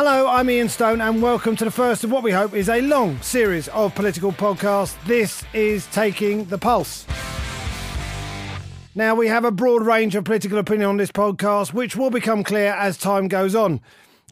[0.00, 2.80] Hello, I'm Ian Stone, and welcome to the first of what we hope is a
[2.82, 4.94] long series of political podcasts.
[5.06, 7.04] This is Taking the Pulse.
[8.94, 12.44] Now, we have a broad range of political opinion on this podcast, which will become
[12.44, 13.80] clear as time goes on.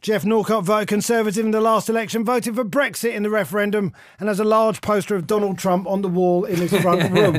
[0.01, 4.29] Geoff Norcott voted Conservative in the last election, voted for Brexit in the referendum, and
[4.29, 7.35] has a large poster of Donald Trump on the wall in his front room.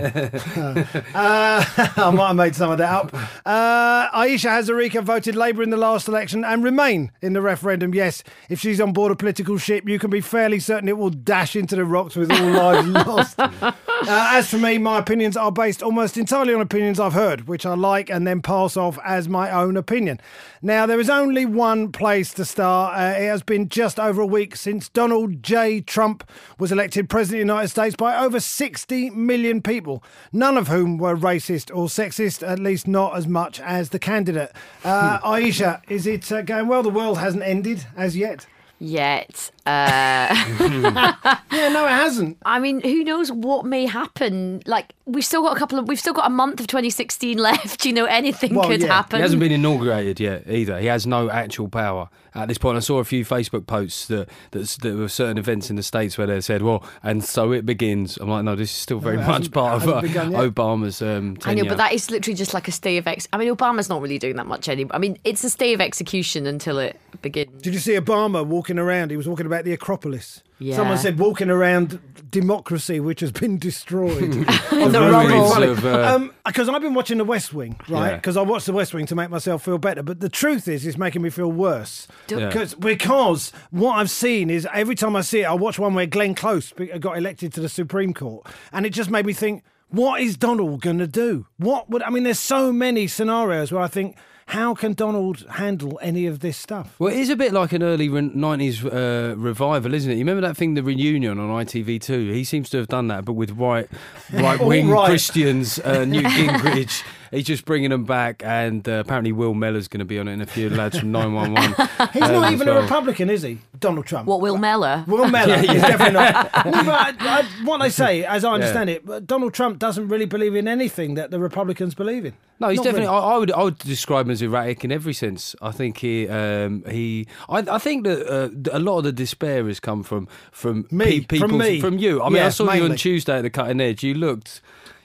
[1.15, 1.65] uh,
[1.97, 3.15] I might have made some of that up.
[3.47, 7.95] Uh, Ayesha Hazarika voted Labour in the last election and Remain in the referendum.
[7.95, 11.11] Yes, if she's on board a political ship, you can be fairly certain it will
[11.11, 13.39] dash into the rocks with all lives lost.
[13.39, 13.73] Uh,
[14.07, 17.75] as for me, my opinions are based almost entirely on opinions I've heard, which I
[17.75, 20.21] like and then pass off as my own opinion.
[20.61, 22.97] Now, there is only one place to start.
[22.99, 25.81] Uh, it has been just over a week since Donald J.
[25.81, 30.69] Trump was elected President of the United States by over 60 million people, none of
[30.69, 34.53] whom were racist or sexist, at least not as much as the candidate.
[34.85, 36.83] Uh, Ayesha, is it uh, going well?
[36.83, 38.47] The world hasn't ended as yet.
[38.81, 39.51] Yet.
[39.67, 40.29] Uh,
[41.51, 42.37] Yeah, no, it hasn't.
[42.45, 44.63] I mean, who knows what may happen?
[44.67, 47.85] Like, we've still got a couple of, we've still got a month of 2016 left.
[47.85, 48.87] You know, anything Well, could yeah.
[48.95, 49.17] happen.
[49.17, 50.79] He hasn't been inaugurated yet either.
[50.79, 52.09] He has no actual power
[52.43, 52.77] at this point.
[52.77, 56.17] I saw a few Facebook posts that that, that were certain events in the states
[56.19, 59.17] where they said, "Well, and so it begins." I'm like, no, this is still very
[59.17, 60.01] it much part of uh.
[60.03, 63.29] Obama's um, I know, but that is literally just like a stay of ex.
[63.33, 64.95] I mean, Obama's not really doing that much anymore.
[64.95, 67.63] I mean, it's a stay of execution until it begins.
[67.63, 69.11] Did you see Obama walking around?
[69.11, 70.43] He was walking about the Acropolis.
[70.61, 70.77] Yeah.
[70.77, 74.47] Someone said walking around democracy, which has been destroyed.
[74.79, 75.51] The Very rubble.
[75.51, 75.67] funny.
[75.67, 78.11] Uh, because I've been watching The West Wing, right?
[78.11, 78.17] Yeah.
[78.17, 80.03] Because I watched The West Wing to make myself feel better.
[80.03, 82.07] But the truth is, it's making me feel worse.
[82.29, 82.47] Yeah.
[82.47, 86.07] Because because what I've seen is every time I see it, I watch one where
[86.07, 90.21] Glenn Close got elected to the Supreme Court, and it just made me think, what
[90.21, 91.47] is Donald going to do?
[91.57, 92.23] What would I mean?
[92.23, 94.17] There's so many scenarios where I think.
[94.49, 96.95] How can Donald handle any of this stuff?
[96.99, 100.15] Well, it is a bit like an early re- 90s uh, revival, isn't it?
[100.15, 102.33] You remember that thing, The Reunion on ITV2?
[102.33, 103.91] He seems to have done that, but with white
[104.33, 105.07] right wing right.
[105.07, 107.03] Christians, uh, Newt Gingrich.
[107.31, 110.33] He's just bringing them back, and uh, apparently Will Mellor's going to be on it,
[110.35, 112.11] and a few lads from 911.
[112.13, 112.81] He's um, not as even a.
[112.81, 113.59] Republican, is he?
[113.79, 114.27] Donald Trump.
[114.27, 115.05] What, Will Mellor?
[115.07, 116.51] Will Mellor is definitely not.
[116.69, 120.27] No, but I, I, what they say, as I understand it, Donald Trump doesn't really
[120.27, 122.35] believe in anything that the Republicans believe in.
[122.61, 123.07] No, he's Not definitely.
[123.07, 123.19] really.
[123.19, 123.53] I, I would.
[123.53, 125.55] I would describe him as erratic in every sense.
[125.63, 126.29] I think he.
[126.29, 127.27] Um, he.
[127.49, 131.21] I, I think that uh, a lot of the despair has come from from Me,
[131.21, 131.81] pe- people from me.
[131.81, 132.21] from you.
[132.21, 134.03] I mean, Yeah, I saw you on Tuesday at the cutting edge.
[134.03, 134.61] You looked.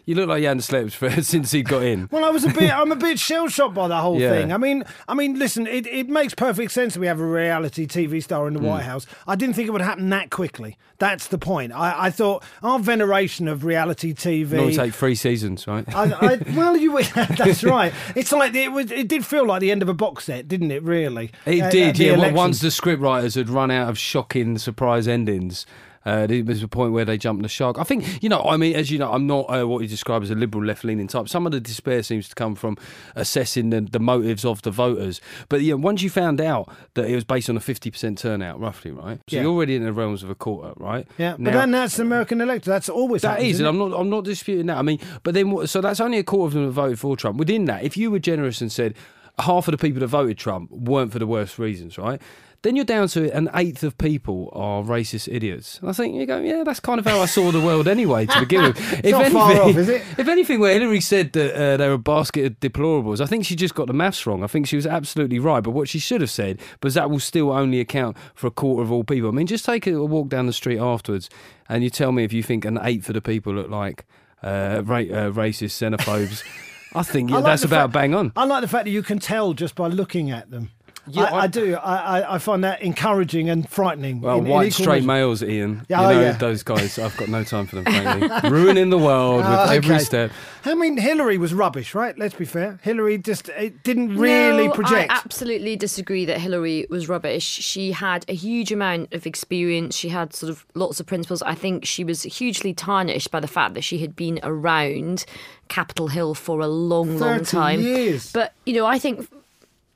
[0.06, 2.10] You look like you hadn't slept for, since he got in.
[2.12, 2.72] Well, I was a bit.
[2.72, 4.32] I'm a bit shell shocked by the whole Yeah.
[4.32, 4.52] thing.
[4.52, 7.88] I mean, I mean, listen, it, it makes perfect sense that we have a reality
[7.88, 8.66] TV star in the Hmm.
[8.66, 9.06] White House.
[9.28, 10.78] I didn't think it would happen that quickly.
[11.00, 11.72] That's the point.
[11.74, 14.52] I, I thought our veneration of reality TV.
[14.52, 15.86] Normally take three seasons, right?
[15.96, 17.02] I, I, well, you.
[17.16, 17.94] That's right.
[18.16, 18.92] It's like it was.
[18.92, 20.84] It did feel like the end of a box set, didn't it?
[20.84, 21.32] Really.
[21.46, 22.18] It Uh, did, the yeah.
[22.18, 25.66] Well, once the scriptwriters had run out of shocking surprise endings,
[26.06, 27.78] uh, there was a point where they jumped the shark.
[27.80, 30.22] I think, you know, I mean, as you know, I'm not uh, what you describe
[30.24, 31.30] as a liberal left leaning type.
[31.30, 32.78] Some of the despair seems to come from
[33.16, 35.22] assessing the, the motives of the voters.
[35.50, 38.92] But yeah, once you found out that it was based on a 50% turnout, roughly,
[38.92, 39.20] right?
[39.30, 39.44] So Yeah.
[39.44, 41.08] you're already in the realms of a quarter, right?
[41.18, 42.66] Yeah, but then that's the American electorate.
[42.74, 43.68] That's always that happens, is, and?
[43.70, 43.94] I'm not.
[44.00, 44.78] I'm not disputing that.
[44.78, 47.38] I mean, but then, so that's only a quarter of them that voted for Trump.
[47.38, 48.96] Within that, if you were generous and said
[49.40, 52.22] half of the people that voted Trump weren't for the worst reasons, right?
[52.64, 55.80] Then you're down to an eighth of people are racist idiots.
[55.80, 58.26] And I think you go, yeah, that's kind of how I saw the world anyway
[58.26, 58.78] to begin with.
[59.04, 60.02] if not far off, is it?
[60.18, 63.46] If anything, where Hillary said that uh, they were a basket of deplorables, I think
[63.46, 64.46] she just got the maths wrong.
[64.46, 65.62] I think she was absolutely right.
[65.62, 68.82] But what she should have said was that will still only account for a quarter
[68.82, 69.28] of all people.
[69.28, 71.30] I mean, just take a walk down the street afterwards
[71.68, 74.06] and you tell me if you think an eighth of the people look like
[74.42, 76.44] uh, ra- uh, racist xenophobes.
[76.96, 78.32] I think I like that's about fact- bang on.
[78.38, 80.70] I like the fact that you can tell just by looking at them.
[81.08, 81.76] Yeah, I, I, I- do.
[81.76, 84.22] I, I, I find that encouraging and frightening.
[84.22, 85.08] Well, in- in white equal straight measure.
[85.08, 85.86] males, Ian.
[85.90, 86.32] Yeah, you oh, know yeah.
[86.34, 86.98] those guys.
[86.98, 87.86] I've got no time for them.
[87.86, 90.32] Frankly, ruining the world with Ah, every step.
[90.66, 92.18] I mean, Hillary was rubbish, right?
[92.18, 92.80] Let's be fair.
[92.84, 95.12] Hillary just it didn't really no, project.
[95.12, 97.44] I absolutely disagree that Hillary was rubbish.
[97.44, 99.98] She had a huge amount of experience.
[99.98, 101.42] She had sort of lots of principles.
[101.42, 105.26] I think she was hugely tarnished by the fact that she had been around
[105.68, 107.82] Capitol Hill for a long, long time.
[107.82, 108.32] years.
[108.32, 109.28] But you know, I think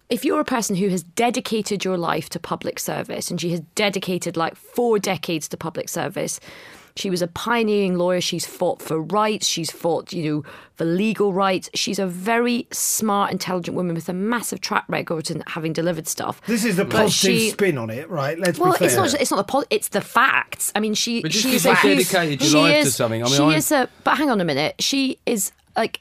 [0.09, 3.59] if you're a person who has dedicated your life to public service, and she has
[3.75, 6.39] dedicated like four decades to public service.
[6.95, 8.21] She was a pioneering lawyer.
[8.21, 9.45] She's fought for rights.
[9.45, 10.43] She's fought, you know,
[10.73, 11.69] for legal rights.
[11.75, 16.41] She's a very smart, intelligent woman with a massive track record and having delivered stuff.
[16.47, 18.39] this is the But positive she- spin on it, right?
[18.39, 18.87] Let's Well, be fair.
[18.87, 19.13] it's not.
[19.21, 19.43] It's not the.
[19.43, 20.71] Po- it's the facts.
[20.73, 21.21] I mean, she.
[21.21, 23.55] But just she because a dedicated your she life to something, I mean, she I-
[23.57, 23.89] is a.
[24.03, 24.75] But hang on a minute.
[24.79, 25.99] She is like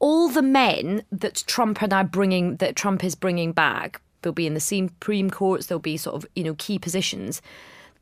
[0.00, 2.56] all the men that Trump are now bringing.
[2.56, 4.00] That Trump is bringing back.
[4.22, 5.66] They'll be in the Supreme Courts.
[5.66, 7.40] They'll be sort of you know key positions.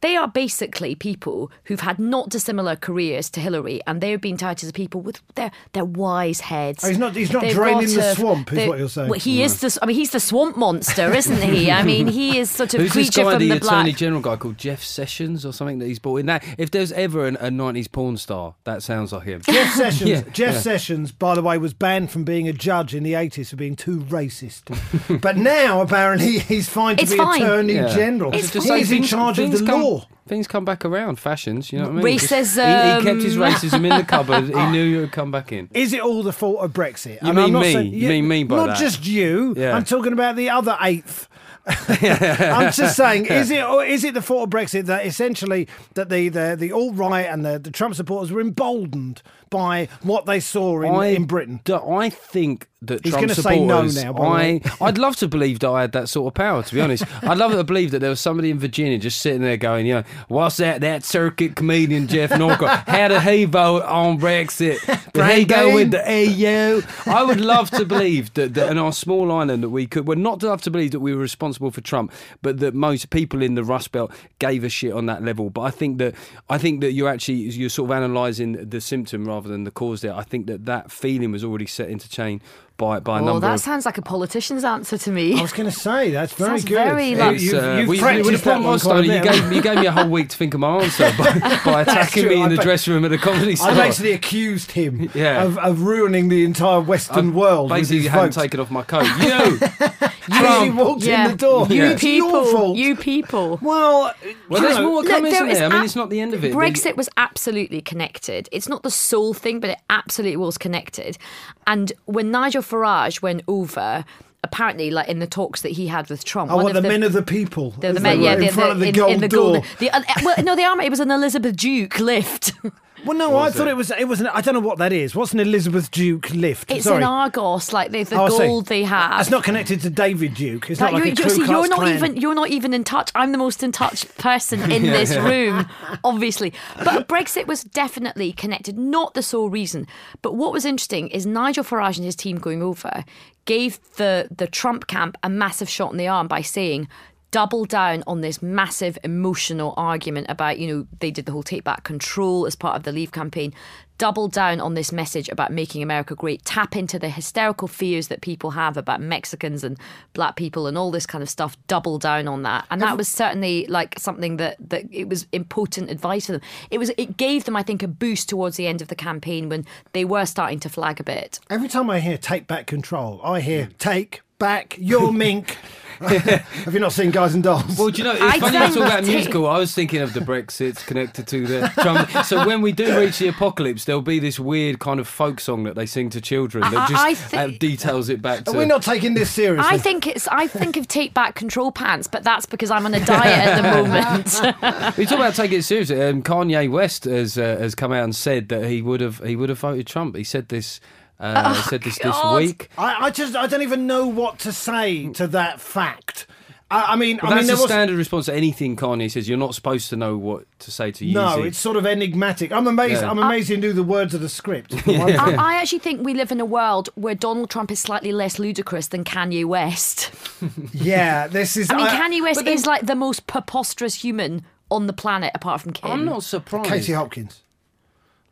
[0.00, 4.66] They are basically people who've had not dissimilar careers to Hillary, and they're being touted
[4.68, 6.84] as people with their their wise heads.
[6.84, 9.08] Oh, he's not- he's not They've draining the a- swamp, is they- what you're saying.
[9.10, 9.44] Well, he hmm.
[9.44, 9.78] is the.
[9.82, 11.70] I mean, he's the swamp monster, isn't he?
[11.70, 13.92] I mean, he is sort of Who's this creature guy, from the, the Attorney.
[13.92, 16.26] General guy called Jeff Sessions or something that he's brought in?
[16.26, 19.42] That if there's ever an, a '90s porn star, that sounds like him.
[19.42, 20.08] Jeff Sessions.
[20.08, 20.60] Yeah, Jeff yeah.
[20.60, 23.74] Sessions, by the way, was banned from being a judge in the 80s for being
[23.76, 25.20] too racist.
[25.20, 27.42] but now, apparently, he's fine to It's be fine.
[27.42, 27.88] Attorney Yeah.
[27.94, 28.32] General.
[28.34, 28.78] It's He's fine.
[28.80, 30.06] in things- charge of the come, law.
[30.26, 31.72] Things come back around, fashions.
[31.72, 32.18] You know what I mean?
[32.18, 32.92] Just- Racism.
[32.94, 34.44] He, he kept his um, racism in the cupboard.
[34.44, 35.68] He knew it would come back in.
[35.72, 37.12] Is it all the fault of Brexit?
[37.22, 37.72] You And mean I'm not me?
[37.72, 38.78] saying- You mean me by Not that?
[38.78, 39.54] just you.
[39.56, 39.74] Yeah.
[39.74, 41.28] I'm talking about the other eighth.
[41.68, 46.08] I'm just saying, is it or is it the fault of Brexit that essentially that
[46.08, 50.40] the the, the alt right and the, the Trump supporters were emboldened by what they
[50.40, 51.60] saw in, I, in Britain?
[51.68, 55.68] I think that He's Trump gonna say no now, I, I'd love to believe that
[55.70, 56.62] I had that sort of power.
[56.62, 59.42] To be honest, I'd love to believe that there was somebody in Virginia just sitting
[59.42, 60.80] there going, you know, what's that?
[60.80, 62.88] That circuit comedian Geoff Norcott.
[62.88, 64.78] How did he vote on Brexit?
[65.12, 66.82] Did he go with the EU?
[67.06, 70.06] I would love to believe that, that in our small island that we could.
[70.06, 72.12] Well, not to love to believe that we were responsible for Trump,
[72.42, 75.50] but that most people in the Rust Belt gave a shit on that level.
[75.50, 76.14] But I think that
[76.48, 80.00] I think that you're actually you're sort of analysing the symptom rather than the cause
[80.00, 80.14] there.
[80.14, 82.40] I think that that feeling was already set into chain
[82.78, 85.38] by by a Well, number that of sounds like a politician's answer to me.
[85.38, 86.74] I was going to say that's very Sounds good.
[86.76, 88.62] very, You- like- you've, It's, uh, you've we- we practiced would have that put one
[88.62, 89.04] my quite a style.
[89.04, 89.22] You bit.
[89.22, 92.22] gave, you gave me a whole week to think of my answer by, by attacking
[92.24, 92.30] true.
[92.30, 93.70] me in I the bet- dressing room at a comedy store.
[93.70, 95.42] I've actually accused him Yeah.
[95.44, 97.70] of, of ruining the entire Western world.
[97.70, 99.06] with Basically, his you hadn't taken off my coat.
[99.20, 99.58] You,
[100.32, 101.66] As he walked in the door.
[101.68, 101.74] Yeah.
[101.76, 102.76] You It's your people, fault.
[102.76, 103.58] you people.
[103.62, 104.12] Well,
[104.48, 105.66] well, there's know, more coming, there isn't is there?
[105.66, 106.52] I mean, ab- it's not the end of it.
[106.52, 108.48] Brexit was absolutely connected.
[108.52, 111.18] It's not the sole thing, but it absolutely was connected.
[111.66, 114.04] And when Nigel Farage went over,
[114.44, 116.88] apparently, like in the talks that he had with Trump, Oh, one what, of the,
[116.88, 117.70] men of the people.
[117.72, 119.52] the, the men, yeah, were, the, in front of the in, gold in the door.
[119.54, 119.70] golden.
[119.78, 120.86] The, uh, well, no, the army.
[120.86, 122.52] It was an Elizabeth Duke lift.
[123.04, 123.90] Well, no, I thought it was.
[123.90, 124.20] It was.
[124.20, 125.14] An, I don't know what that is.
[125.14, 126.70] What's an Elizabeth Duke lift?
[126.70, 126.98] It's Sorry.
[126.98, 128.38] in Argos, like the, the Oh, I see.
[128.38, 129.20] gold they have.
[129.20, 130.68] It's not connected to David Duke.
[130.70, 131.94] It's Like, not like you're, a you're, Ku see, Klux you're not Klan.
[131.96, 133.10] even you're not even in touch.
[133.14, 135.66] I'm the most in touch person in this room,
[136.04, 136.52] obviously.
[136.84, 139.86] But Brexit was definitely connected, not the sole reason.
[140.22, 143.04] But what was interesting is Nigel Farage and his team going over
[143.44, 146.88] gave the the Trump camp a massive shot in the arm by saying.
[147.30, 151.62] Double down on this massive emotional argument about, you know, they did the whole take
[151.62, 153.52] back control as part of the Leave campaign.
[153.98, 156.42] Double down on this message about making America great.
[156.44, 159.76] Tap into the hysterical fears that people have about Mexicans and
[160.14, 161.56] black people and all this kind of stuff.
[161.66, 165.90] Double down on that, and that was certainly like something that that it was important
[165.90, 166.40] advice for them.
[166.70, 169.48] It was it gave them, I think, a boost towards the end of the campaign
[169.48, 171.40] when they were starting to flag a bit.
[171.50, 175.56] Every time I hear "take back control," I hear "take back your mink."
[176.00, 177.76] Have you not seen Guys and Dolls?
[177.76, 179.48] Well, do you know, it's I funny you talk about that's musical.
[179.48, 182.08] I was thinking of the Brexit connected to the Trump.
[182.24, 185.64] So when we do reach the apocalypse, there'll be this weird kind of folk song
[185.64, 188.56] that they sing to children that I- just I thi- uh, details it back to.
[188.56, 189.68] Are not taking this seriously?
[189.68, 192.94] I think it's I think of take back control pants, but that's because I'm on
[192.94, 194.96] a diet at the moment.
[194.98, 196.00] We talk about taking it seriously.
[196.00, 199.34] Um, Kanye West has uh, has come out and said that he would have he
[199.34, 200.14] would have voted Trump.
[200.14, 200.78] He said this.
[201.20, 202.68] Uh, he said this this week.
[202.78, 206.26] I, I just I don't even know what to say to that fact.
[206.70, 209.10] I, I mean, Well, I mean, that's there the was standard response to anything Kanye
[209.10, 209.26] says.
[209.26, 211.14] You're not supposed to know what to say to you.
[211.14, 211.42] no.
[211.42, 212.52] It's sort of enigmatic.
[212.52, 213.00] I'm amazed.
[213.02, 213.10] Yeah.
[213.10, 214.74] I'm amazed he knew the words of the script.
[214.80, 214.90] for.
[214.90, 218.38] I, I actually think we live in a world where Donald Trump is slightly less
[218.38, 220.10] ludicrous than Kanye West.
[220.74, 221.70] yeah, this is.
[221.70, 225.62] I mean, Kanye West then- is like the most preposterous human on the planet, apart
[225.62, 225.90] from Kim.
[225.90, 226.68] I'm not surprised.
[226.68, 227.42] Katie Hopkins.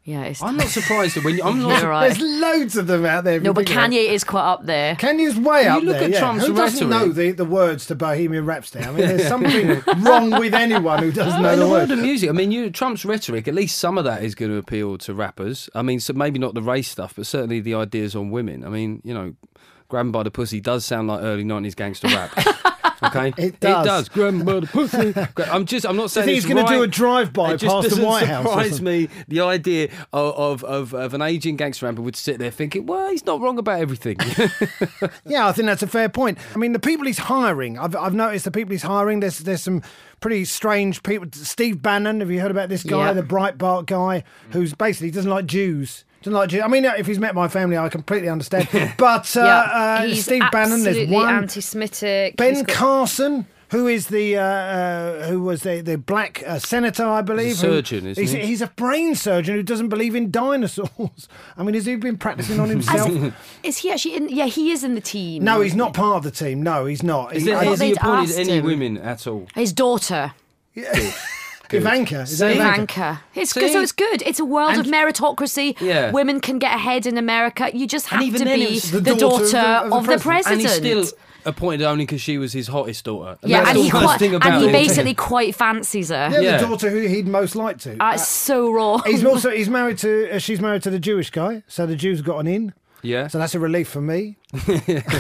[0.06, 0.40] Yeah, it's.
[0.40, 1.80] I'm not surprised that when you, I'm not.
[1.82, 2.06] You're right.
[2.08, 3.40] There's loads of them out there.
[3.40, 3.96] No, but think about it.
[3.96, 4.94] Kanye is quite up there.
[4.94, 5.66] Kanye's way up.
[5.66, 5.72] There.
[5.72, 6.04] You up look there.
[6.04, 6.18] at yeah.
[6.20, 7.08] Trump's Who doesn't rhetoric.
[7.08, 8.84] know the, the words to Bohemian Rhapsody?
[8.84, 11.92] I mean, there's something wrong with anyone who doesn't know in the the world words.
[11.92, 14.58] of music, I mean, you, Trump's rhetoric, at least some of that is going to
[14.58, 15.68] appeal to rappers.
[15.74, 18.64] I mean, so maybe not the race stuff, but certainly the ideas on women.
[18.64, 19.34] I mean, you know,
[19.88, 22.32] Grab 'em by the pussy does sound like early 90s gangster rap.
[23.02, 23.84] Okay, It does.
[23.84, 24.08] It does.
[24.08, 25.14] Grab 'em the pussy.
[25.50, 25.84] I'm just.
[25.84, 28.48] I'm not saying he's gonna do a drive-by It just past the White House or
[28.48, 32.50] Surprise me the idea of, of of of an aging gangster rapper would sit there
[32.50, 34.16] thinking, well, he's not wrong about everything.
[35.26, 36.38] Yeah, I think that's a fair point.
[36.54, 39.62] I mean, the people he's hiring, I've, I've noticed the people he's hiring, there's there's
[39.62, 39.82] some
[40.20, 41.28] pretty strange people.
[41.32, 43.12] Steve Bannon, have you heard about this guy, Yeah.
[43.12, 46.04] the Breitbart guy, who's basically doesn't like Jews?
[46.26, 46.62] Doesn't like Jews.
[46.64, 48.68] I mean, if he's met my family, I completely understand.
[48.98, 51.34] But uh, uh, he's Steve Bannon, there's absolutely one.
[51.36, 52.36] anti-Semitic.
[52.36, 57.04] Ben got- Carson, who is the uh, uh, who was the the black uh, senator,
[57.06, 57.46] I believe.
[57.46, 58.40] He's a who- surgeon, isn't he's, he?
[58.44, 61.28] he's a brain surgeon who doesn't believe in dinosaurs.
[61.56, 63.08] I mean, has he been practicing on himself?
[63.62, 64.28] Is he actually in?
[64.28, 65.44] Yeah, he is in the team.
[65.44, 66.60] no, he's not part of the team.
[66.60, 67.36] No, he's not.
[67.36, 68.64] Is He- there, has he appointed any him.
[68.64, 69.46] women at all?
[69.54, 70.32] His daughter,
[71.72, 72.22] Ivanka.
[72.22, 72.82] Is that Ivanka?
[72.82, 73.20] Ivanka.
[73.34, 73.72] It's See?
[73.72, 74.22] so it's good.
[74.22, 75.80] It's a world of meritocracy.
[75.80, 76.10] Yeah.
[76.10, 77.70] Women can get ahead in America.
[77.76, 80.52] You just have even to then be it's the, the daughter, daughter of the, president.
[80.52, 83.38] And he's still appointed only because she was his hottest daughter.
[83.44, 84.72] yeah, that's and the he worst quite, thing about and he it.
[84.72, 86.28] basically quite fancies her.
[86.32, 86.56] Yeah, Yeah.
[86.58, 87.94] the daughter who he'd most like to.
[87.96, 89.02] That's so wrong.
[89.06, 92.20] he's also he's married to uh, she's married to the Jewish guy, so the Jews
[92.22, 92.74] got an in.
[93.02, 93.28] Yeah.
[93.28, 94.38] So that's a relief for me.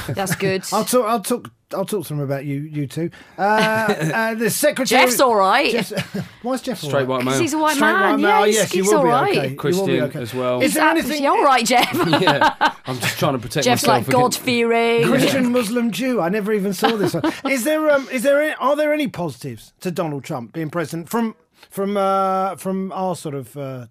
[0.08, 0.64] That's good.
[0.72, 1.06] I'll talk.
[1.06, 1.50] I'll talk.
[1.74, 2.60] I'll talk to them about you.
[2.60, 3.10] You two.
[3.36, 5.02] Uh, uh, the secretary.
[5.02, 5.72] Geoff's all right.
[5.72, 5.90] Geoff's,
[6.42, 7.08] why is Geoff all Straight right?
[7.08, 8.02] white Because he's a white Straight man.
[8.12, 8.28] white male.
[8.30, 9.34] Yeah, Oh, he's, yes, you he's will all be okay.
[9.34, 10.20] You will be Christian okay.
[10.22, 10.60] as well.
[10.62, 11.26] Is there He's anything?
[11.26, 11.92] all right, Geoff?
[12.22, 14.06] yeah, I'm just trying to protect Geoff's myself.
[14.06, 15.08] like God fearing.
[15.08, 16.20] Christian Muslim Jew.
[16.20, 17.32] I never even saw this one.
[17.50, 21.08] Is there um is there any, are there any positives to Donald Trump being president
[21.08, 21.34] from
[21.70, 23.86] from uh from our sort of uh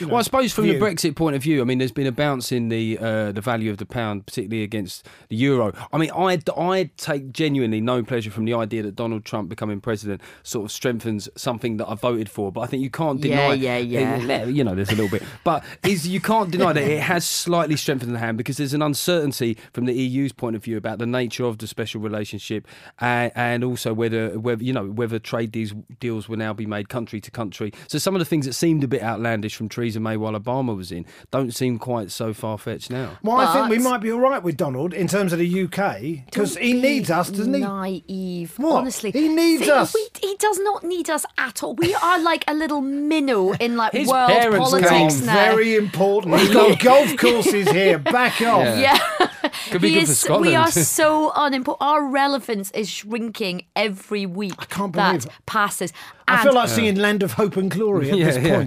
[0.00, 0.78] you know, Well, I suppose from view?
[0.78, 3.42] the Brexit point of view, I mean, there's been a bounce in the uh, the
[3.42, 5.74] value of the pound, particularly against the euro.
[5.92, 9.82] I mean, I I take genuinely no pleasure from the idea that Donald Trump becoming
[9.82, 12.50] president sort of strengthens something that I voted for.
[12.50, 14.44] But I think you can't deny, Yeah, yeah, yeah.
[14.46, 17.76] You know, there's a little bit, but is you can't deny that it has slightly
[17.76, 21.06] strengthened the hand because there's an uncertainty from the EU's point of view about the
[21.06, 22.66] nature of the special relationship
[23.00, 26.88] and, and also whether whether you know whether trade deals deals will now be made
[26.88, 27.70] country to country.
[27.86, 30.76] So some of the things that seemed a bit outlandish from Theresa May while Obama
[30.76, 33.18] was in don't seem quite so far fetched now.
[33.22, 36.24] Well, I think we might be all right with Donald in terms of the UK
[36.26, 37.60] because he be needs us, doesn't he?
[37.60, 38.54] Naive.
[38.58, 38.76] What?
[38.80, 39.94] Honestly, He needs See, us.
[39.94, 41.74] We, he does not need us at all.
[41.74, 45.34] We are like a little minnow in like His world parents politics came now.
[45.34, 46.38] Very important.
[46.40, 47.98] He's got golf courses here.
[47.98, 48.78] Back off.
[48.78, 48.98] yeah.
[49.70, 50.46] Could be He good is- for Scotland.
[50.46, 51.82] We are so unimportant.
[51.82, 54.54] Our relevance is shrinking every week.
[54.58, 55.32] I can't that believe it.
[55.46, 55.92] passes.
[56.26, 58.58] I feel like singing "Land of Hope and Glory" at Yeah, this yeah.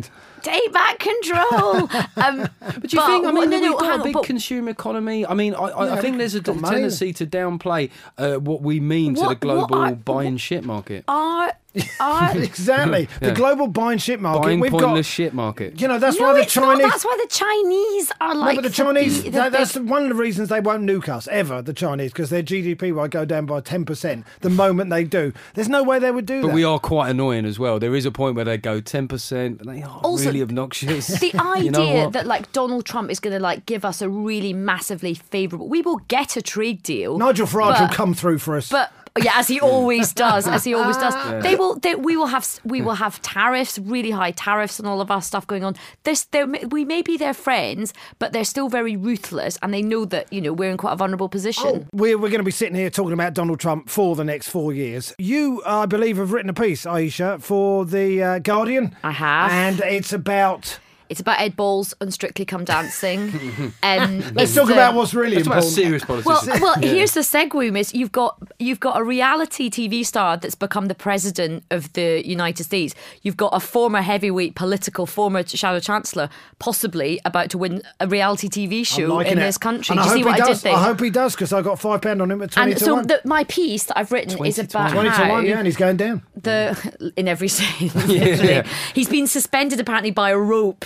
[0.47, 0.61] Point.
[0.63, 1.75] take back control.
[2.17, 3.25] um, But do you think?
[3.25, 5.25] I mean, no, we've no, got hang a big but consumer economy.
[5.25, 6.75] I mean, I, I, I think there's a got d- money.
[6.75, 11.03] tendency to downplay uh, what we mean to the global what are- buying shit market,
[11.07, 11.51] Our,
[11.99, 13.07] our, Exactly.
[13.19, 13.33] The Yeah.
[13.33, 14.41] global buying ship market.
[14.43, 15.11] buying We've pointless got.
[15.11, 15.79] shit market.
[15.81, 16.63] You know, that's no, why the it's not.
[16.77, 16.91] Chinese.
[16.91, 18.55] That's why the Chinese are No, like.
[18.55, 21.61] but the Chinese, the that, that's one of the reasons they won't nuke us ever,
[21.61, 25.33] the Chinese, because their GDP will go down by 10% the moment they do.
[25.53, 26.53] There's no way they would do But that.
[26.55, 27.79] we are quite annoying as well.
[27.79, 31.07] There is a point where they go ten percent, but they are Also, really obnoxious.
[31.19, 32.13] the idea You know what?
[32.13, 35.67] that like Donald Trump is going to like give us a really massively favourable.
[35.67, 37.17] We will get a trade deal.
[37.17, 38.69] Nigel Farage but- will come through for us.
[38.69, 41.43] But yeah, as he always does, as he always does.
[41.43, 41.75] They will.
[41.75, 42.59] They, we will have.
[42.63, 45.75] We will have tariffs, really high tariffs, and all of our stuff going on.
[46.03, 46.27] This,
[46.69, 50.41] we may be their friends, but they're still very ruthless, and they know that you
[50.41, 51.87] know we're in quite a vulnerable position.
[51.93, 54.73] We're, we're going to be sitting here talking about Donald Trump for the next four
[54.73, 55.13] years.
[55.17, 58.95] You, I believe, have written a piece, Ayesha, for The uh, Guardian.
[59.03, 59.51] I have.
[59.51, 60.79] And it's about.
[61.09, 63.29] It's about Ed Balls and Strictly Come Dancing.
[63.83, 65.73] um, Let's talk the- about what's really It's about important.
[65.75, 66.25] serious politics.
[66.47, 67.93] Well, well, here's the segue, Miss.
[67.93, 72.63] You've got you've got a reality TV star that's become the president of the United
[72.63, 72.93] States.
[73.21, 78.49] You've got a former heavyweight political, former shadow chancellor, possibly about to win a reality
[78.49, 79.41] TV show in it.
[79.41, 79.93] this country.
[79.95, 80.61] And Do you I see hope what he I did does.
[80.63, 80.73] there?
[80.73, 82.85] I hope he does because I got five pound on him at twenty and to
[82.85, 83.07] so one.
[83.07, 85.77] the, my piece that I've written 20 is about Twenty to one, yeah, and he's
[85.77, 86.23] going down.
[86.35, 87.91] the in every scene.
[87.95, 88.63] literally.
[88.93, 90.85] He's been suspended apparently by a rope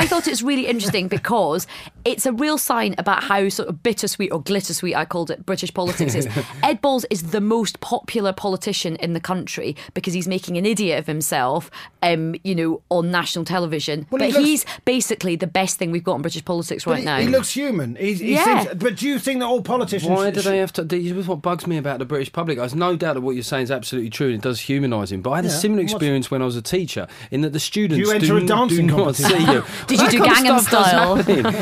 [0.00, 1.66] I thought it's really interesting because
[2.04, 5.72] it's a real sign about how sort of bittersweet or glittersweet I called it British
[5.74, 6.26] politics is.
[6.62, 10.98] Ed Balls is the most popular politician in the country because he's making an idiot
[10.98, 11.70] of himself,
[12.02, 14.06] um, you know, on national television.
[14.10, 17.00] Well, but he looks- he's basically the best thing we've got in British politics right
[17.00, 17.18] he, now.
[17.18, 17.96] he looks human.
[17.96, 18.62] He's, he Yeah.
[18.64, 20.10] seems, but do you think that all politicians?
[20.10, 20.84] Why do they have to?
[20.84, 22.56] This is what bugs me about the British public.
[22.58, 25.20] There's no doubt that what you're saying is absolutely true and it does humanise him.
[25.20, 27.52] But I had a Yeah, similar what's- experience when I was a teacher, in that
[27.52, 29.62] the students you enter do, a dancing do not see you.
[29.90, 31.18] Did you do Gangnam Style?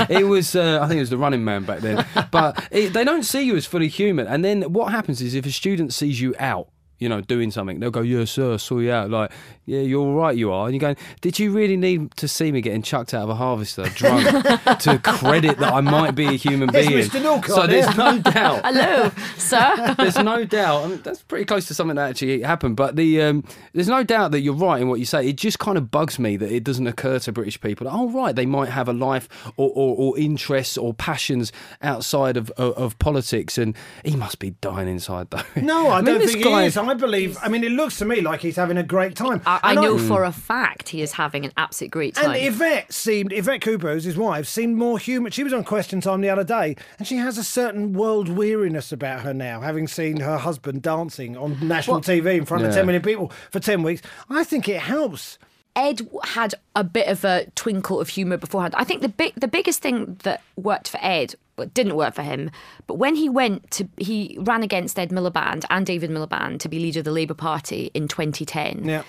[0.11, 2.07] It was, uh, I think it was the Running Man back then.
[2.31, 4.27] But it, they don't see you as fully human.
[4.27, 6.69] And then what happens is if a student sees you out.
[6.99, 9.31] You know, doing something, they'll go, "Yes, sir, I saw you out." Like,
[9.67, 10.67] yeah, you're all right, you are.
[10.67, 13.35] And you're going, "Did you really need to see me getting chucked out of a
[13.35, 14.27] harvester drunk
[14.81, 17.23] to credit that I might be a human Yes, being?" Mr.
[17.23, 17.93] Norcott, so there's yeah.
[18.13, 18.65] no doubt.
[18.65, 19.95] Hello, sir.
[19.99, 20.85] there's no doubt.
[20.85, 22.77] I mean, that's pretty close to something that actually happened.
[22.77, 25.29] But the um, there's no doubt that you're right in what you say.
[25.29, 27.85] It just kind of bugs me that it doesn't occur to British people.
[27.87, 31.53] That, oh, right, they might have a life or, or, or interests or passions
[31.83, 35.43] outside of, of of politics, and he must be dying inside though.
[35.57, 36.77] No, I, mean, don't this think guy- he is.
[36.89, 37.37] I believe.
[37.43, 39.43] I mean, it looks to me like he's having a great time.
[39.47, 42.31] I, I And know for a fact he is having an absolute great time.
[42.33, 45.31] And Yvette seemed, Yvette Cooper, who's his wife, seemed more human.
[45.33, 48.93] She was on Question Time the other day, and she has a certain world weariness
[48.93, 52.87] about her now, having seen her husband dancing on national TV in front of 10
[52.87, 54.03] million people for 10 weeks.
[54.31, 55.39] I think it helps.
[55.79, 58.75] Ed had a bit of a twinkle of humour beforehand.
[58.77, 62.23] I think the big, the biggest thing that worked for Ed, but didn't work for
[62.23, 62.51] him,
[62.89, 66.81] but when he went to, he ran against Ed Miliband and David Miliband to be
[66.81, 68.85] leader of the Labour Party in 2010.
[68.85, 69.05] Yeah.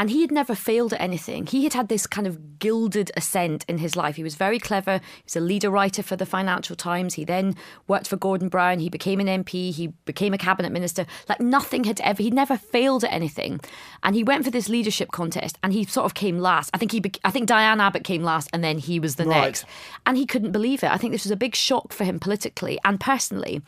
[0.00, 1.44] And he had never failed at anything.
[1.44, 4.16] He had had this kind of gilded ascent in his life.
[4.16, 4.94] He was very clever.
[4.94, 7.14] He was a leader writer for the Financial Times.
[7.14, 7.54] He then
[7.86, 8.78] worked for Gordon Brown.
[8.78, 9.70] He became an MP.
[9.70, 11.04] He became a cabinet minister.
[11.28, 13.60] Like nothing had ever, he'd never failed at anything.
[14.02, 16.70] And he went for this leadership contest and he sort of came last.
[16.72, 19.42] I think he, I think Diane Abbott came last and then he was the Right.
[19.42, 19.66] next.
[20.06, 20.90] And he couldn't believe it.
[20.90, 23.60] I think this was a big shock for him politically and personally.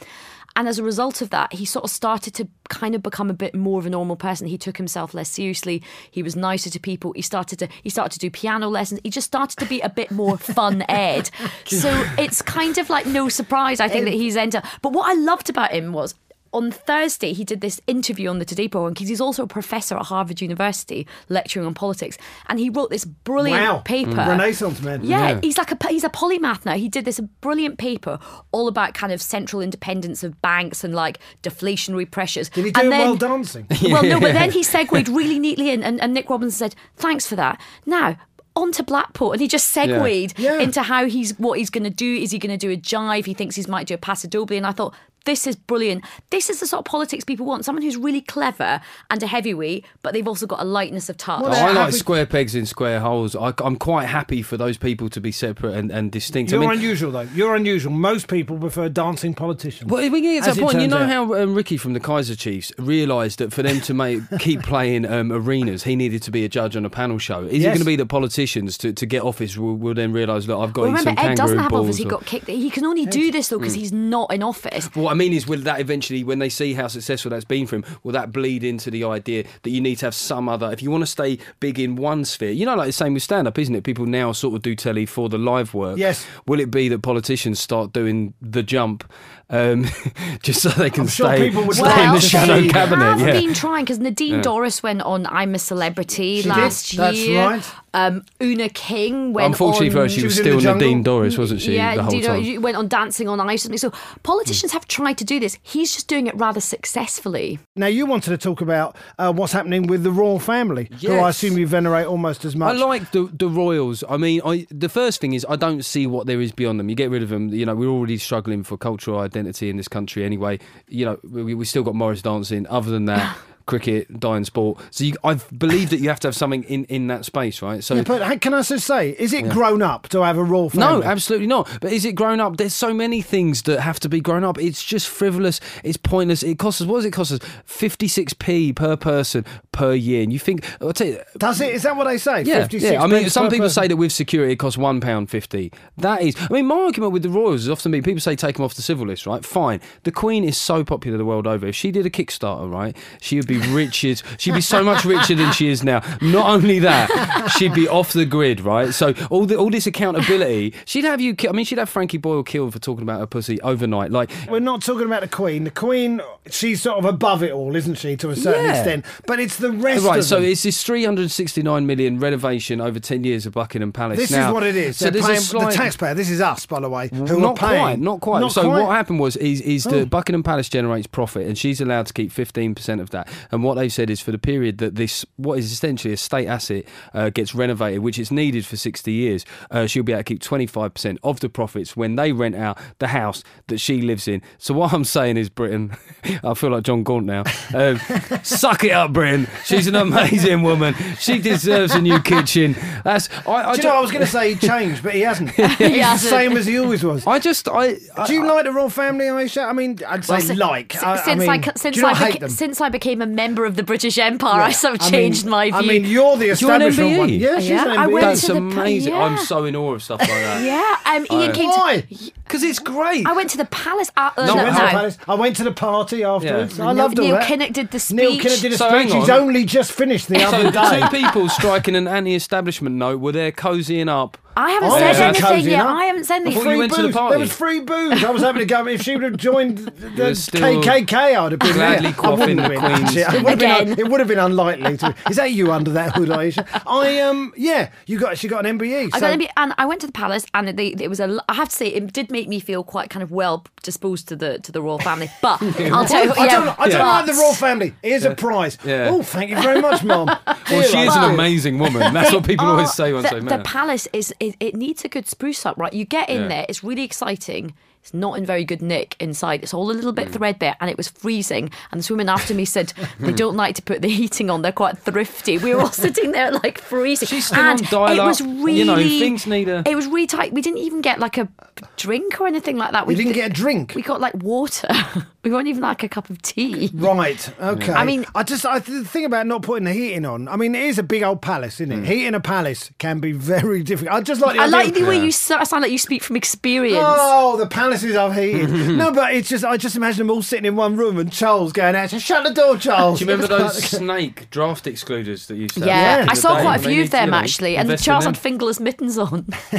[0.55, 3.35] And as a result of that, he sort of started to kind of become a
[3.35, 4.47] bit more of a normal person.
[4.47, 5.83] He took himself less seriously.
[6.11, 7.13] He was nicer to people.
[7.13, 9.01] He started to he started to do piano lessons.
[9.03, 11.31] He just started to be a bit more fun Ed.
[11.65, 14.63] So it's kind of like no surprise, I think, that he's entered.
[14.83, 16.15] But what I loved about him was
[16.53, 19.97] on Thursday, he did this interview on the Today program because he's also a professor
[19.97, 23.79] at Harvard University lecturing on politics, and he wrote this brilliant Wow.
[23.85, 24.11] paper.
[24.13, 24.29] Mm.
[24.29, 25.05] Renaissance man.
[25.05, 25.41] Yeah, Yeah.
[25.43, 26.75] he's like a he's a polymath now.
[26.75, 28.19] He did this brilliant paper
[28.53, 32.49] all about kind of central independence of banks and like deflationary pressures.
[32.49, 33.67] Did he do and it then, while dancing?
[33.83, 37.27] Well, no, but then he segued really neatly in, and, and Nick Robinson said, "Thanks
[37.27, 38.17] for that." Now.
[38.55, 40.59] On to Blackpool, and he just segued Yeah.
[40.61, 42.17] into how he's what he's going to do.
[42.17, 43.25] Is he going to do a jive?
[43.25, 46.05] He thinks he might do a paso doble, and I thought this is brilliant.
[46.31, 47.65] This is the sort of politics people want.
[47.65, 48.81] Someone who's really clever
[49.11, 51.43] and a heavyweight, but they've also got a lightness of touch.
[51.43, 53.37] Well, I like happy- square pegs in square holes.
[53.37, 56.53] I, I'm quite happy for those people to be separate and, and distinct.
[56.53, 57.29] You're I mean, unusual, though.
[57.35, 57.93] You're unusual.
[57.93, 59.91] Most people prefer dancing politicians.
[59.91, 60.81] Well, we get to that point.
[60.81, 61.09] You know out.
[61.09, 65.05] how um, Ricky from the Kaiser Chiefs realised that for them to make keep playing
[65.07, 67.45] um, arenas, he needed to be a judge on a panel show.
[67.45, 70.47] Is it going to be that politicians to, to get office will, will then realise
[70.47, 71.87] that I've got Well, to eat remember, some Ed kangaroo doesn't have balls?
[71.87, 71.97] office.
[71.99, 72.49] He got kicked.
[72.49, 74.89] He can only do this though because he's not in office.
[75.13, 77.77] What I mean is, will that eventually, when they see how successful that's been for
[77.77, 80.73] him, will that bleed into the idea that you need to have some other?
[80.73, 83.23] If you want to stay big in one sphere, you know, like the same with
[83.23, 83.85] stand-up, isn't it?
[83.85, 85.99] People now sort of do telly for the live work.
[85.99, 86.27] Yes.
[86.47, 89.05] Will it be that politicians start doing the jump,
[89.53, 89.85] um,
[90.43, 92.61] just so they can I'm sure stay, people would stay like in the see shadow
[92.61, 92.71] that.
[92.73, 93.05] cabinet?
[93.05, 93.33] have Yeah.
[93.41, 96.49] been trying because Nadine Dorries went on I'm a Celebrity She did.
[96.49, 97.41] last That's year.
[97.47, 97.73] right.
[97.95, 100.75] Um, Oona King went Unfortunately on, for her, she, She was was still.
[100.75, 101.75] Nadine Dorries, wasn't she?
[101.75, 102.43] yeah, the whole you know, time.
[102.43, 103.67] you went on Dancing on Ice.
[103.67, 105.59] and So politicians have tried to do this.
[105.63, 107.59] He's just doing it rather successfully.
[107.77, 111.29] Now, you wanted to talk about uh, what's happening with the royal family, who I
[111.29, 112.75] assume you venerate almost as much.
[112.77, 114.03] I like the the royals.
[114.09, 116.89] I mean, I the first thing is I don't see what there is beyond them.
[116.89, 117.51] You get rid of them.
[117.51, 120.59] You know, we're already struggling for cultural identity in this country anyway.
[120.89, 122.67] You know, we we still got Morris dancing.
[122.69, 123.37] Other than that.
[123.67, 124.81] Cricket, dying sport.
[124.91, 127.83] So you, I believe that you have to have something in, in that space, right?
[127.83, 130.45] So Yeah, but uh, can I just say, is it grown up to have a
[130.45, 131.01] royal family?
[131.01, 131.69] No, absolutely not.
[131.81, 132.57] But is it grown up?
[132.57, 134.59] There's so many things that have to be grown up.
[134.59, 135.61] It's just frivolous.
[135.85, 136.43] It's pointless.
[136.43, 136.87] It costs us.
[136.87, 137.41] What does it cost us?
[137.65, 140.23] Fifty six p per person per year.
[140.23, 140.65] And you think?
[140.81, 141.21] I'll tell you.
[141.37, 141.75] Does it?
[141.75, 142.43] Is that what they say?
[142.43, 143.03] Yeah, 56 yeah.
[143.03, 143.83] I mean, some people person.
[143.83, 145.73] say that with security it costs one pound fifty.
[145.99, 148.57] That is, I mean, my argument with the royals is often be people say take
[148.57, 149.45] them off the civil list, right?
[149.45, 149.81] Fine.
[150.05, 151.67] The Queen is so popular the world over.
[151.67, 155.05] If she did a Kickstarter, right, she would be rich as she'd be so much
[155.05, 156.03] richer than she is now.
[156.21, 158.93] Not only that, she'd be off the grid, right?
[158.93, 161.35] So all the all this accountability, she'd have you.
[161.35, 164.11] ki- I mean, she'd have Frankie Boyle killed for talking about her pussy overnight.
[164.11, 165.65] Like, We're not talking about the Queen.
[165.65, 168.75] The Queen, she's sort of above it all, isn't she, to a certain Yeah.
[168.77, 169.05] extent?
[169.27, 170.45] But it's the rest Right, so them.
[170.45, 174.19] it's this 369 million renovation over 10 years of Buckingham Palace.
[174.19, 174.97] This Now, is what it is.
[174.97, 176.15] So paying, slight, the taxpayer.
[176.15, 177.81] This is us, by the way, who not are paying.
[177.83, 178.41] quite, not quite.
[178.41, 178.81] Not so quite.
[178.81, 178.85] Oh.
[178.87, 180.07] what happened was is is the oh.
[180.07, 183.29] Buckingham Palace generates profit, and she's allowed to keep 15% of that.
[183.51, 186.47] And what they've said is for the period that this what is essentially a state
[186.47, 190.25] asset uh, gets renovated, which is needed for 60 years, uh, she'll be able to
[190.25, 194.43] keep 25% of the profits when they rent out the house that she lives in.
[194.59, 195.97] So what I'm saying is, Britain,
[196.45, 197.45] I feel like John Gaunt now.
[197.75, 197.99] Um,
[198.43, 199.47] suck it up, Britain.
[199.65, 200.95] She's an amazing woman.
[201.19, 202.77] She deserves a new kitchen.
[203.05, 203.71] That's I.
[203.73, 205.51] I Do you know, I was going to say he changed, but he hasn't.
[205.51, 206.31] He's the hasn't.
[206.31, 207.27] same as he always was.
[207.27, 207.97] I just I.
[208.17, 209.63] I Do you like the royal family, Ayesha?
[209.63, 210.93] I mean, I'd say Well, like.
[210.93, 213.77] si- I, I mean, I, do since I beca- since I became a member of
[213.77, 215.75] the British Empire, I sort of I mean- changed my view.
[215.79, 217.19] I mean, you're the You're an establishment MBE?
[217.19, 217.29] one.
[217.31, 218.13] Yeah, she's Yeah, an I MBE.
[218.13, 219.13] went That's to the- amazing.
[219.13, 219.23] yeah.
[219.23, 220.63] I'm so in awe of stuff like that.
[221.05, 222.05] yeah, um, Ian I- came Why?
[222.45, 223.27] Because it's great.
[223.27, 224.11] I went to the palace.
[224.17, 224.89] Uh, I no, went, to the no.
[224.89, 225.19] palace.
[225.27, 226.79] I went to the party afterwards.
[226.79, 226.89] Yeah.
[226.89, 227.39] I loved all Neil.
[227.39, 228.17] Kinnock did the speech.
[228.17, 229.13] Neil Kinnock did a So speech.
[229.15, 229.41] He's on.
[229.41, 231.01] only just finished the other the day.
[231.01, 234.37] two people striking an anti-establishment note were there cozying up.
[234.57, 235.29] I haven't Oh, said yeah.
[235.49, 235.87] anything yet.
[235.87, 236.63] I haven't said I thought anything.
[236.63, 237.33] you Free went to the party.
[237.33, 238.23] There was free booze.
[238.25, 238.87] I was having to go.
[238.87, 242.11] If she would have joined the KKK, I'd have been gladly there.
[242.11, 242.81] I quaffing wouldn't the have been.
[242.81, 243.39] Queen's- actually.
[243.39, 243.99] It would, have been, Again.
[243.99, 244.97] it would have been unlikely.
[244.99, 246.67] To, is that you under that hood, Ayesha?
[246.87, 247.91] I um, yeah.
[248.07, 248.39] You got.
[248.39, 249.11] She got an MBE.
[249.13, 251.21] I so- got to be, and I went to the palace, and they, it was
[251.21, 251.43] a.
[251.49, 254.37] I have to say, it did make me feel quite kind of well disposed to
[254.37, 255.31] the to the royal family.
[255.41, 257.07] But I'll tell you, I yeah, don't, I don't Yeah.
[257.09, 257.95] like the royal family.
[258.03, 258.77] Here's a prize.
[258.85, 259.09] Yeah.
[259.11, 260.27] Oh, thank you very much, mom.
[260.47, 262.13] Well, she is an amazing woman.
[262.13, 263.59] That's what people always say once the, they the met.
[263.59, 263.65] her.
[263.65, 265.93] palace is it, it needs a good spruce up, right?
[265.93, 266.49] You get in Yeah.
[266.49, 267.75] there, it's really exciting.
[268.03, 269.63] It's not in very good nick inside.
[269.63, 270.33] It's all a little bit Mm.
[270.33, 271.71] threadbare, and it was freezing.
[271.93, 274.63] And this woman after me said they don't like to put the heating on.
[274.63, 275.57] They're quite thrifty.
[275.59, 277.29] We were all sitting there like freezing.
[277.29, 278.27] She's still and on dial it up.
[278.27, 280.53] was really, You know, things need a- It was really tight.
[280.53, 281.49] We didn't even get like a
[281.97, 283.07] drink or anything like that.
[283.07, 283.93] We didn't get a drink.
[283.95, 284.89] We got like water.
[285.45, 286.91] we weren't even like a cup of tea.
[286.93, 287.49] Right.
[287.61, 287.93] Okay.
[287.93, 290.49] I mean- I just I, the thing about not putting the heating on.
[290.49, 292.05] I mean, it is a big old palace, isn't it?
[292.05, 294.17] Heating a palace can be very difficult.
[294.17, 294.57] I just like.
[294.57, 296.99] The I like the way you sound like you speak from experience.
[297.01, 298.71] Oh, the palaces I've heated.
[298.97, 301.73] no, but it's just I just imagine them all sitting in one room and Charles
[301.73, 302.11] going out.
[302.11, 303.19] To shut the door, Charles.
[303.19, 306.35] Do you remember those snake draft excluders that you used to have Yeah, back I
[306.35, 306.63] saw day?
[306.63, 309.47] quite a few of them you actually, and invest Charles had fingerless mittens on.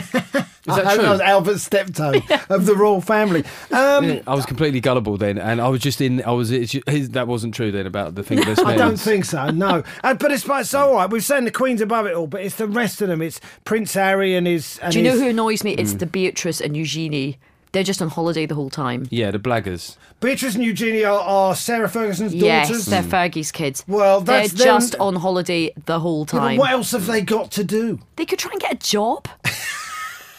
[0.65, 1.05] Is that I, true?
[1.05, 3.43] I was Albert's steptoe of the royal family.
[3.71, 6.23] Um, I was completely gullible then, and I was just in.
[6.23, 6.51] I was.
[6.51, 9.03] It's, his, that wasn't true then about the fingerless I don't mittens.
[9.03, 9.49] think so.
[9.49, 11.09] No, uh, but it's, it's all right.
[11.09, 13.21] We've saying the Queen's above it all, but it's the rest of them.
[13.21, 14.79] It's Prince Harry and his.
[14.81, 15.75] And Do you know his- who annoys me?
[15.75, 15.79] Mm.
[15.79, 17.39] It's the Beatrice and Eugenie.
[17.73, 19.07] They're just on holiday the whole time.
[19.09, 19.97] Yeah, the blaggers.
[20.19, 22.85] Beatrice and Eugenie are, are Sarah Ferguson's Yes, daughters.
[22.85, 23.09] they're hmm.
[23.09, 23.83] Fergie's kids.
[23.87, 26.57] Well, they're them- just on holiday the whole Yeah, time.
[26.57, 27.99] what else have they got to do?
[28.15, 29.27] They could try and get a job.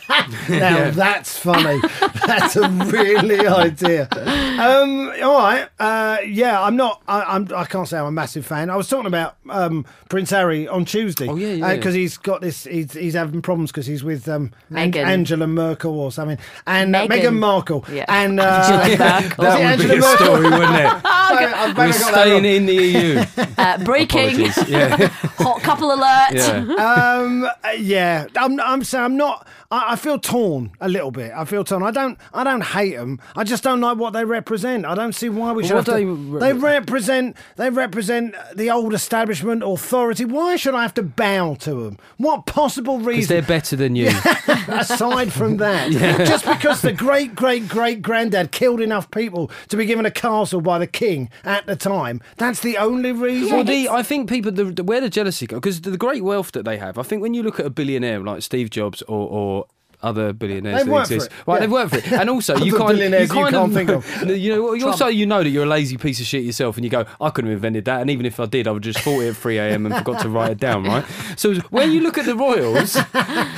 [0.49, 1.81] Now that's funny.
[2.27, 4.07] that's a really idea.
[4.13, 5.69] Um, all right.
[5.79, 7.03] Uh, yeah, I'm not.
[7.09, 7.49] I, I'm.
[7.55, 8.69] I can't say I'm a massive fan.
[8.69, 11.29] I was talking about um, Prince Harry on Tuesday.
[11.29, 11.75] Oh, yeah, yeah.
[11.77, 12.65] Because he's got this.
[12.65, 17.07] He's, he's having problems because he's with um, An- Angela Merkel or something, and uh,
[17.07, 17.21] Meghan.
[17.23, 17.85] Meghan Markle.
[17.91, 18.05] Yeah.
[18.09, 19.45] And uh, Angela Merkel.
[19.45, 20.27] That would Angela be a Merkel?
[20.27, 20.91] story, wouldn't it?
[20.91, 23.25] Sorry, I've We're better got that staying in the EU.
[23.57, 24.41] Uh, breaking.
[24.69, 26.33] Yeah, Hot couple alert.
[26.33, 27.17] yeah.
[27.23, 28.61] um, uh, yeah, I'm.
[28.61, 29.47] I'm saying I'm not.
[29.75, 31.33] I, I feel torn a little bit.
[31.35, 31.83] I feel torn.
[31.83, 33.21] I don't I don't hate them.
[33.37, 34.85] I just don't like what they represent.
[34.87, 35.75] I don't see why we should.
[35.75, 40.25] what have they to, re- they represent they represent the old establishment authority.
[40.25, 41.99] Why should I have to bow to them?
[42.19, 43.35] What possible Because reason?
[43.35, 44.09] they're better than you.
[44.69, 45.91] aside from that,
[46.27, 50.61] just because the great great great granddad killed enough people to be given a castle
[50.61, 53.55] by the king at the time, that's the only reason.
[53.55, 56.53] Well, the, I think people the, where the jealousy goes because the, the great wealth
[56.53, 56.99] that they have.
[56.99, 59.29] I think when you look at a billionaire like Steve Jobs or.
[59.29, 59.64] or
[60.05, 61.55] other billionaires that exist, right?
[61.55, 61.61] yeah.
[61.61, 64.23] They've worked for it, and also you kind, you billionaires you can't of, think of.
[64.37, 64.85] you know, Trump.
[64.93, 67.31] also you know that you're a lazy piece of shit yourself, and you go, I
[67.31, 69.37] couldn't have invented that, and even if I did, I would just thought it at
[69.37, 69.87] 3 a.m.
[69.87, 71.05] and forgot to write it down, right?
[71.37, 72.97] So when you look at the royals,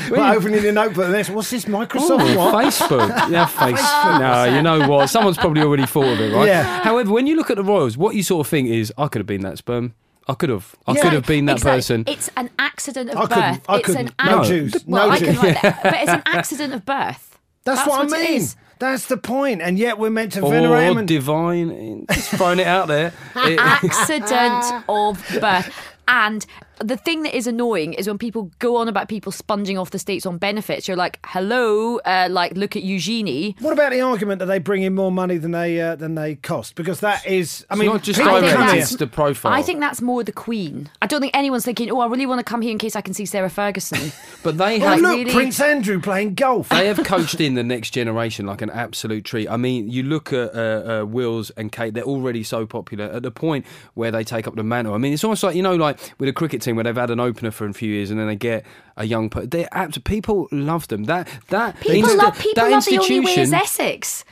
[0.09, 2.21] when you- opening the notebook, and this, what's this Microsoft?
[2.21, 2.65] Oh, what?
[2.65, 3.09] Facebook.
[3.31, 4.21] Yeah, Facebook.
[4.21, 5.09] No, you know what?
[5.11, 6.47] Someone's probably already thought of it, right?
[6.47, 6.83] Yeah.
[6.83, 9.21] However, when you look at the Royals, what you sort of think is, I could
[9.21, 9.95] have been that sperm.
[10.29, 10.75] I could have.
[10.87, 11.03] I Yeah.
[11.03, 11.77] could have been that Exactly.
[11.79, 12.05] person.
[12.07, 13.65] It's an accident of I birth.
[13.69, 14.13] I it's couldn't.
[14.19, 14.85] an No ac- Jews.
[14.87, 15.43] Well, No I can Jews.
[15.43, 17.39] write that, but it's an accident of birth.
[17.65, 18.37] That's, what, it I mean.
[18.43, 18.57] is.
[18.79, 19.37] That's the point.
[19.59, 20.99] point, and yet we're meant to or venerate him.
[20.99, 22.07] And, divine.
[22.13, 23.13] Just throwing it out there.
[23.37, 25.73] It- accident of birth.
[26.09, 26.45] And
[26.79, 29.99] the thing that is annoying is when people go on about people sponging off the
[29.99, 30.87] states on benefits.
[30.89, 33.57] You're like, hello, uh, like look at Eugenie.
[33.61, 36.35] what about the argument that they bring in more money than they uh, than they
[36.37, 36.75] cost?
[36.75, 38.91] Because that is, I It's mean, not just people I think come directed, here- that's-
[38.93, 39.53] it's the profile.
[39.53, 40.89] I think that's more the Queen.
[41.01, 43.01] I don't think anyone's thinking, oh, I really want to come here in case I
[43.01, 44.13] can see Sarah Ferguson.
[44.43, 45.01] but they have.
[45.01, 46.69] look, really- Prince Andrew playing golf.
[46.69, 49.49] They have coached in the next generation like an absolute treat.
[49.49, 53.05] I mean, you look at uh, uh, Wills and Kate; they're already so popular.
[53.07, 55.63] At the point where they take up the mantle, I mean, it's almost like you
[55.63, 58.11] know, like with a cricket team where they've had an opener for a few years
[58.11, 58.65] and then they get
[58.97, 59.31] a young.
[59.31, 60.05] per- They're apt.
[60.05, 61.05] People love them.
[61.05, 64.25] That that People insti- love people that love the only way is Essex.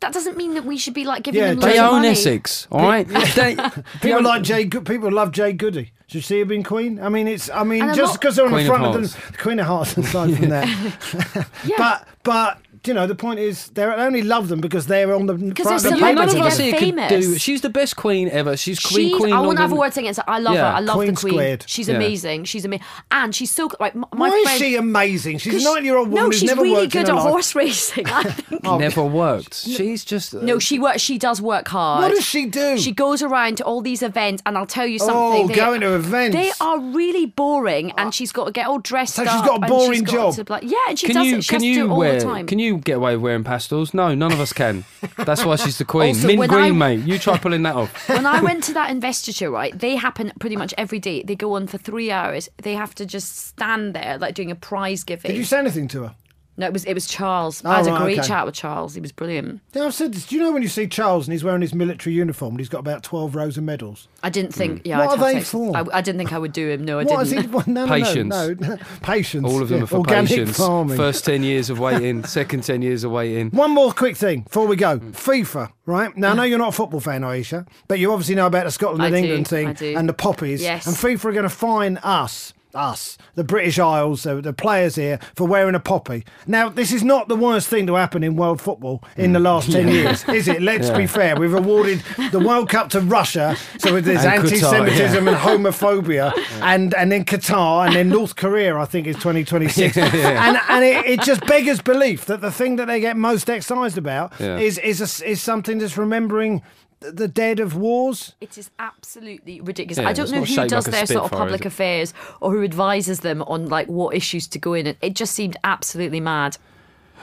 [0.00, 1.86] That doesn't mean that we should be like giving Yeah, them they loads They of
[1.86, 2.08] own money.
[2.10, 3.08] Essex, all right.
[3.08, 3.56] They-
[4.00, 4.64] People like Jay.
[4.64, 5.90] Good people love Jade Goody.
[6.06, 7.00] Should she have been Queen?
[7.00, 7.50] I mean, it's.
[7.50, 9.14] I mean, And just because they're on Queen the front of, Hearts.
[9.32, 9.96] the Queen of Hearts.
[9.98, 14.86] Aside from that, but but you know the point is they only love them because
[14.86, 16.80] they're on the Because front of the Yeah, none celebrity, of us they're here could
[17.10, 17.26] famous.
[17.26, 17.38] do.
[17.38, 18.56] She's the best queen ever.
[18.56, 19.08] She's queen.
[19.10, 20.24] She's, queen I wouldn't longer have a word against it.
[20.28, 20.70] I love Yeah.
[20.70, 20.76] her.
[20.76, 21.32] I love Queen the Queen.
[21.34, 21.64] squared.
[21.66, 21.96] She's Yeah.
[21.96, 22.44] amazing.
[22.44, 22.84] She's amazing.
[23.10, 25.38] And she's so like my, my Why friend, is she amazing?
[25.38, 27.24] She's a 'cause nine-year-old woman No, who's she's never really worked in good at life.
[27.30, 28.06] horse racing.
[28.06, 28.62] I think.
[28.64, 29.54] Never worked.
[29.54, 31.00] She's just uh, No, she works.
[31.00, 32.02] She does work hard.
[32.02, 32.78] What does she do?
[32.78, 35.46] She goes around to all these events, and I'll tell you Oh, something.
[35.48, 36.36] they- going to events.
[36.36, 39.28] They are really boring, and she's got to get all dressed So up.
[39.30, 40.34] she's got a and boring job.
[40.50, 41.44] like- yeah, and she Can does it.
[41.44, 42.46] She can has to do it all the time.
[42.46, 43.94] can you get away with wearing pastels?
[43.94, 44.84] No, none of us can.
[45.16, 46.14] That's why she's the queen.
[46.16, 47.00] Also, Mint green, I- mate.
[47.06, 48.08] You try pulling that off.
[48.10, 51.22] when I went to that investiture, right, they happen pretty much every day.
[51.22, 52.50] They go on for three hours.
[52.58, 55.30] They have to just stand there, like doing a prize giving.
[55.30, 56.14] Did you say anything to her?
[56.58, 57.62] No, it was it was Charles.
[57.64, 58.28] Oh, I had a right, great okay.
[58.28, 58.94] chat with Charles.
[58.94, 59.60] He was brilliant.
[59.72, 60.26] Yeah, I've said this.
[60.26, 62.68] Do you know when you see Charles and he's wearing his military uniform and he's
[62.68, 64.08] got about 12 rows of medals?
[64.24, 64.80] I didn't think.
[64.80, 64.86] Mm.
[64.86, 65.76] Yeah, What I'd are have they sex- for?
[65.76, 66.84] I, I didn't think I would do him.
[66.84, 67.44] No, I What is didn't.
[67.44, 67.50] he?
[67.50, 68.28] Well, no, no, Patience.
[68.28, 68.76] No, no.
[69.02, 69.46] Patience.
[69.46, 69.84] All of them yeah.
[69.84, 70.56] are for Organic patience.
[70.58, 70.96] farming.
[70.96, 72.24] First ten years of waiting.
[72.24, 73.50] Second ten years of waiting.
[73.50, 74.98] One more quick thing before we go.
[74.98, 75.12] Mm.
[75.12, 76.16] FIFA, right?
[76.16, 78.72] Now, I know you're not a football fan, Ayesha, but you obviously know about the
[78.72, 79.96] Scotland I and do, England thing I do.
[79.96, 80.60] and the poppies.
[80.60, 80.86] Yes.
[80.88, 85.18] And FIFA are going to fine us, us, the British Isles, the, the players here,
[85.34, 86.24] for wearing a poppy.
[86.46, 89.34] Now, this is not the worst thing to happen in world football in Mm.
[89.34, 90.60] the last 10 years, is it?
[90.62, 91.36] Let's be fair.
[91.36, 97.10] We've awarded the World Cup to Russia, so there's anti Semitism and homophobia, and, and
[97.12, 99.96] then Qatar, and then North Korea, I think, is 2026.
[100.38, 103.98] And, and it, it just beggars belief that the thing that they get most excised
[103.98, 104.58] about Yeah.
[104.58, 106.62] is, is, a, is something that's remembering
[107.00, 108.34] the dead of wars.
[108.40, 109.98] It is absolutely ridiculous.
[109.98, 111.66] Yeah, I don't know who does like their sort of public it?
[111.66, 114.96] affairs or who advises them on like what issues to go in.
[115.00, 116.58] It just seemed absolutely mad.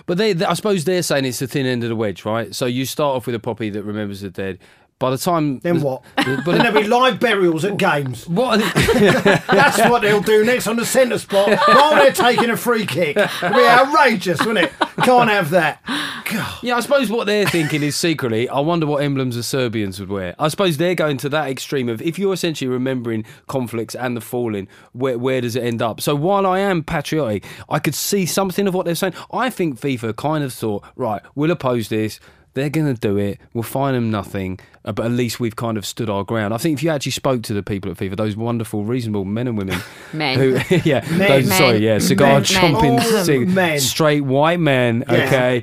[0.05, 2.53] But they, they- I suppose they're saying it's the thin end of the wedge, right?
[2.53, 4.59] So you start off with a poppy that remembers the dead.
[4.97, 6.03] By the time Then what?
[6.15, 8.25] But Then there'll be live burials at games.
[8.29, 8.59] what?
[8.93, 13.17] That's what they'll do next on the centre spot while they're taking a free kick.
[13.17, 14.73] It'll be outrageous, wouldn't it?
[15.03, 15.81] Can't have that.
[16.31, 16.59] God.
[16.63, 20.09] Yeah, I suppose what they're thinking is secretly, I wonder what emblems the Serbians would
[20.09, 20.33] wear.
[20.39, 24.21] I suppose they're going to that extreme of if you're essentially remembering conflicts and the
[24.21, 25.99] falling, where, where does it end up?
[25.99, 29.13] So while I am patriotic, I could see something of what they're saying.
[29.31, 32.19] I think FIFA kind of thought, right, we'll oppose this.
[32.55, 33.39] They're going to do it.
[33.53, 36.53] We'll fine them nothing, uh, but at least we've kind of stood our ground.
[36.53, 39.47] I think if you actually spoke to the people at FIFA, those wonderful, reasonable men
[39.47, 39.79] and women,
[40.13, 40.39] Men.
[40.39, 40.51] who,
[40.85, 41.19] yeah, Men.
[41.29, 41.57] those, Men.
[41.57, 42.43] sorry, yeah, cigar Men.
[42.43, 43.79] chomping, All the cig- men.
[43.79, 45.15] straight white men, Yeah.
[45.59, 45.61] okay.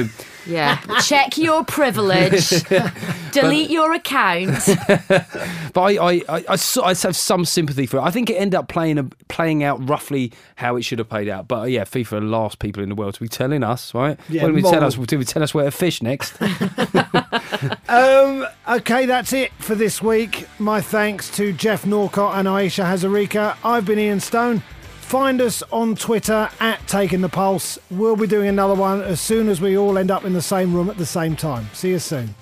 [0.00, 0.10] Um,
[0.50, 0.76] Yeah.
[1.02, 2.50] Check your privilege.
[3.32, 4.58] Delete your account.
[5.72, 8.00] But I, I, I, I, so- I have some sympathy for it.
[8.00, 11.28] I think it ended up playing a, playing out roughly how it should have played
[11.28, 11.46] out.
[11.46, 14.18] But yeah, FIFA are the last people in the world to be telling us, right?
[14.28, 16.34] Yeah, when we tell us, do we tell us where to fish next?
[17.88, 20.48] Um, okay, that's it for this week.
[20.58, 23.56] My thanks to Geoff Norcott and Ayesha Hazarika.
[23.64, 24.62] I've been Ian Stone.
[25.00, 27.78] Find us on Twitter at Taking the Pulse.
[27.88, 30.74] We'll be doing another one as soon as we all end up in the same
[30.74, 31.68] room at the same time.
[31.72, 32.34] See you soon.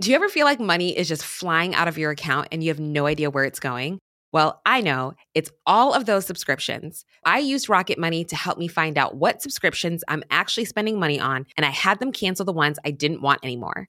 [0.00, 2.70] Do you ever feel like money is just flying out of your account and you
[2.70, 4.00] have no idea where it's going?
[4.32, 7.04] Well, I know it's all of those subscriptions.
[7.24, 11.20] I used Rocket Money to help me find out what subscriptions I'm actually spending money
[11.20, 13.88] on, and I had them cancel the ones I didn't want anymore.